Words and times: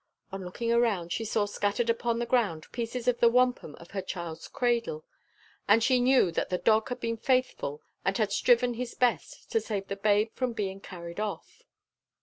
On 0.31 0.43
looking 0.43 0.73
around, 0.73 1.11
she 1.11 1.23
saw 1.23 1.45
scattered 1.45 1.87
upon 1.87 2.17
the 2.17 2.25
ground 2.25 2.65
pieces 2.71 3.07
of 3.07 3.19
the 3.19 3.29
wampum 3.29 3.75
of 3.75 3.91
her 3.91 4.01
child's 4.01 4.47
cradle, 4.47 5.05
and 5.67 5.83
she 5.83 5.99
knew 5.99 6.31
that 6.31 6.49
the 6.49 6.57
dog 6.57 6.89
had 6.89 6.99
been 6.99 7.17
faithful 7.17 7.83
and 8.03 8.17
had 8.17 8.31
striven 8.31 8.73
his 8.73 8.95
best 8.95 9.51
to 9.51 9.61
save 9.61 9.89
the 9.89 9.95
babe 9.95 10.31
from 10.33 10.53
being 10.53 10.79
carried 10.81 11.19
off. 11.19 11.65